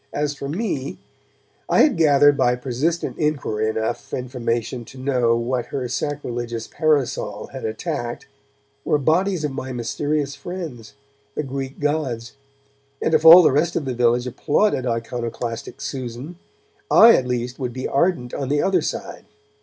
[0.13, 0.97] As for me,
[1.69, 7.49] I had gathered by persistent inquiry enough information to know that what her sacrilegious parasol
[7.53, 8.25] had attacked
[8.83, 10.95] were bodies of my mysterious friends,
[11.35, 12.33] the Greek gods,
[12.99, 16.39] and if all the rest of the village applauded iconoclastic Susan,
[16.89, 19.25] I at least would be ardent on the other side.